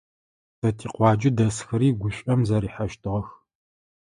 [0.59, 3.27] Тэ тикъуаджэ дэсхэри гушӀом зэрихьэщтыгъэх.